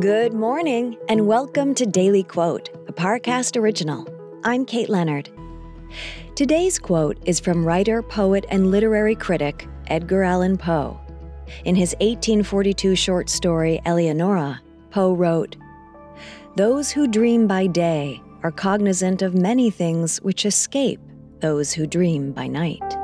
Good 0.00 0.32
morning, 0.32 0.96
and 1.08 1.26
welcome 1.26 1.74
to 1.74 1.84
Daily 1.84 2.22
Quote, 2.22 2.68
a 2.86 2.92
Parcast 2.92 3.60
original. 3.60 4.06
I'm 4.44 4.64
Kate 4.64 4.88
Leonard. 4.88 5.28
Today's 6.36 6.78
quote 6.78 7.18
is 7.24 7.40
from 7.40 7.64
writer, 7.64 8.00
poet, 8.00 8.46
and 8.48 8.70
literary 8.70 9.16
critic 9.16 9.66
Edgar 9.88 10.22
Allan 10.22 10.56
Poe. 10.56 11.00
In 11.64 11.74
his 11.74 11.96
1842 12.00 12.94
short 12.94 13.28
story, 13.28 13.80
Eleonora, 13.86 14.60
Poe 14.92 15.14
wrote, 15.14 15.56
Those 16.54 16.92
who 16.92 17.08
dream 17.08 17.48
by 17.48 17.66
day 17.66 18.22
are 18.44 18.52
cognizant 18.52 19.20
of 19.20 19.34
many 19.34 19.68
things 19.68 20.18
which 20.18 20.46
escape 20.46 21.00
those 21.40 21.72
who 21.72 21.88
dream 21.88 22.30
by 22.30 22.46
night. 22.46 22.96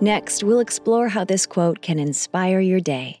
Next, 0.00 0.42
we'll 0.42 0.58
explore 0.58 1.08
how 1.08 1.24
this 1.24 1.46
quote 1.46 1.82
can 1.82 2.00
inspire 2.00 2.58
your 2.58 2.80
day. 2.80 3.20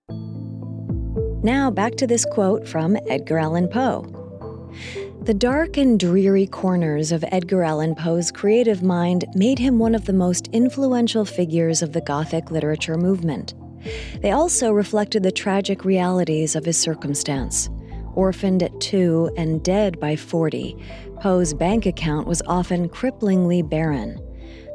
Now, 1.43 1.71
back 1.71 1.95
to 1.95 2.05
this 2.05 2.23
quote 2.23 2.67
from 2.67 2.95
Edgar 3.09 3.39
Allan 3.39 3.67
Poe. 3.67 4.05
The 5.23 5.33
dark 5.33 5.75
and 5.75 5.99
dreary 5.99 6.45
corners 6.45 7.11
of 7.11 7.25
Edgar 7.31 7.63
Allan 7.63 7.95
Poe's 7.95 8.31
creative 8.31 8.83
mind 8.83 9.25
made 9.33 9.57
him 9.57 9.79
one 9.79 9.95
of 9.95 10.05
the 10.05 10.13
most 10.13 10.49
influential 10.53 11.25
figures 11.25 11.81
of 11.81 11.93
the 11.93 12.01
Gothic 12.01 12.51
literature 12.51 12.95
movement. 12.95 13.55
They 14.21 14.31
also 14.31 14.71
reflected 14.71 15.23
the 15.23 15.31
tragic 15.31 15.83
realities 15.83 16.55
of 16.55 16.63
his 16.63 16.77
circumstance. 16.77 17.71
Orphaned 18.13 18.61
at 18.61 18.79
two 18.79 19.31
and 19.35 19.63
dead 19.63 19.99
by 19.99 20.15
40, 20.15 20.77
Poe's 21.21 21.55
bank 21.55 21.87
account 21.87 22.27
was 22.27 22.43
often 22.45 22.87
cripplingly 22.87 23.67
barren. 23.67 24.19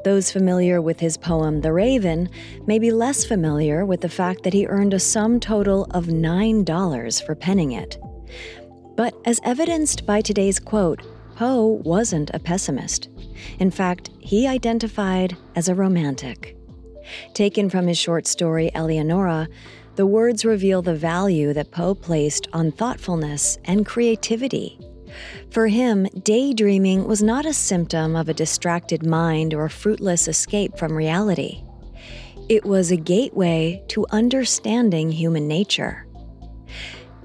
Those 0.06 0.30
familiar 0.30 0.80
with 0.80 1.00
his 1.00 1.16
poem 1.16 1.62
The 1.62 1.72
Raven 1.72 2.28
may 2.64 2.78
be 2.78 2.92
less 2.92 3.24
familiar 3.24 3.84
with 3.84 4.02
the 4.02 4.08
fact 4.08 4.44
that 4.44 4.52
he 4.52 4.64
earned 4.68 4.94
a 4.94 5.00
sum 5.00 5.40
total 5.40 5.82
of 5.90 6.06
$9 6.06 7.26
for 7.26 7.34
penning 7.34 7.72
it. 7.72 7.98
But 8.94 9.16
as 9.24 9.40
evidenced 9.42 10.06
by 10.06 10.20
today's 10.20 10.60
quote, 10.60 11.02
Poe 11.34 11.82
wasn't 11.84 12.30
a 12.32 12.38
pessimist. 12.38 13.08
In 13.58 13.72
fact, 13.72 14.10
he 14.20 14.46
identified 14.46 15.36
as 15.56 15.68
a 15.68 15.74
romantic. 15.74 16.56
Taken 17.34 17.68
from 17.68 17.88
his 17.88 17.98
short 17.98 18.28
story 18.28 18.70
Eleonora, 18.76 19.48
the 19.96 20.06
words 20.06 20.44
reveal 20.44 20.82
the 20.82 20.94
value 20.94 21.52
that 21.52 21.72
Poe 21.72 21.96
placed 21.96 22.46
on 22.52 22.70
thoughtfulness 22.70 23.58
and 23.64 23.84
creativity. 23.84 24.78
For 25.50 25.66
him, 25.68 26.04
daydreaming 26.22 27.06
was 27.06 27.22
not 27.22 27.46
a 27.46 27.52
symptom 27.52 28.16
of 28.16 28.28
a 28.28 28.34
distracted 28.34 29.06
mind 29.06 29.54
or 29.54 29.68
fruitless 29.68 30.28
escape 30.28 30.76
from 30.76 30.92
reality. 30.92 31.62
It 32.48 32.64
was 32.64 32.90
a 32.90 32.96
gateway 32.96 33.82
to 33.88 34.06
understanding 34.10 35.10
human 35.10 35.48
nature. 35.48 36.06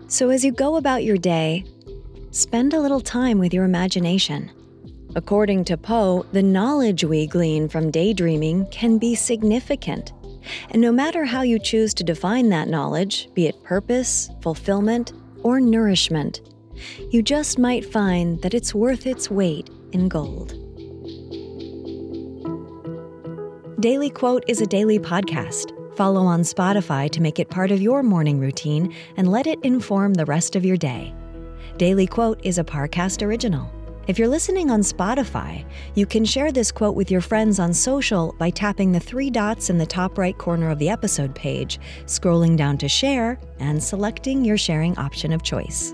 So, 0.07 0.29
as 0.29 0.43
you 0.43 0.51
go 0.51 0.77
about 0.77 1.03
your 1.03 1.17
day, 1.17 1.63
spend 2.31 2.73
a 2.73 2.79
little 2.79 3.01
time 3.01 3.37
with 3.39 3.53
your 3.53 3.65
imagination. 3.65 4.51
According 5.15 5.65
to 5.65 5.77
Poe, 5.77 6.25
the 6.31 6.41
knowledge 6.41 7.03
we 7.03 7.27
glean 7.27 7.67
from 7.67 7.91
daydreaming 7.91 8.65
can 8.71 8.97
be 8.97 9.13
significant. 9.13 10.13
And 10.71 10.81
no 10.81 10.91
matter 10.91 11.25
how 11.25 11.41
you 11.41 11.59
choose 11.59 11.93
to 11.95 12.03
define 12.03 12.49
that 12.49 12.67
knowledge, 12.67 13.29
be 13.33 13.47
it 13.47 13.63
purpose, 13.63 14.29
fulfillment, 14.41 15.13
or 15.43 15.59
nourishment, 15.59 16.41
you 17.09 17.21
just 17.21 17.59
might 17.59 17.85
find 17.85 18.41
that 18.41 18.53
it's 18.53 18.73
worth 18.73 19.05
its 19.05 19.29
weight 19.29 19.69
in 19.91 20.07
gold. 20.07 20.55
Daily 23.81 24.09
Quote 24.09 24.43
is 24.47 24.61
a 24.61 24.67
daily 24.67 24.99
podcast. 24.99 25.75
Follow 25.95 26.21
on 26.21 26.41
Spotify 26.41 27.09
to 27.09 27.21
make 27.21 27.39
it 27.39 27.49
part 27.49 27.71
of 27.71 27.81
your 27.81 28.03
morning 28.03 28.39
routine 28.39 28.93
and 29.17 29.31
let 29.31 29.47
it 29.47 29.59
inform 29.63 30.13
the 30.13 30.25
rest 30.25 30.55
of 30.55 30.63
your 30.63 30.77
day. 30.77 31.13
Daily 31.77 32.05
Quote 32.05 32.39
is 32.43 32.59
a 32.59 32.63
Parcast 32.63 33.25
original. 33.25 33.71
If 34.07 34.19
you're 34.19 34.27
listening 34.27 34.71
on 34.71 34.81
Spotify, 34.81 35.65
you 35.95 36.05
can 36.05 36.25
share 36.25 36.51
this 36.51 36.71
quote 36.71 36.95
with 36.95 37.11
your 37.11 37.21
friends 37.21 37.59
on 37.59 37.73
social 37.73 38.35
by 38.39 38.49
tapping 38.49 38.91
the 38.91 38.99
three 38.99 39.29
dots 39.29 39.69
in 39.69 39.77
the 39.77 39.85
top 39.85 40.17
right 40.17 40.37
corner 40.37 40.69
of 40.69 40.79
the 40.79 40.89
episode 40.89 41.33
page, 41.35 41.79
scrolling 42.05 42.57
down 42.57 42.77
to 42.79 42.89
share, 42.89 43.39
and 43.59 43.81
selecting 43.81 44.43
your 44.43 44.57
sharing 44.57 44.97
option 44.97 45.31
of 45.31 45.43
choice. 45.43 45.93